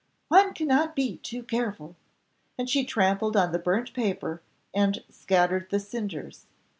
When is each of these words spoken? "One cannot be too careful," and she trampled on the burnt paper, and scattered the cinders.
"One 0.29 0.55
cannot 0.55 0.95
be 0.95 1.17
too 1.17 1.43
careful," 1.43 1.95
and 2.57 2.67
she 2.67 2.83
trampled 2.83 3.37
on 3.37 3.51
the 3.51 3.59
burnt 3.59 3.93
paper, 3.93 4.41
and 4.73 5.03
scattered 5.11 5.69
the 5.69 5.79
cinders. 5.79 6.47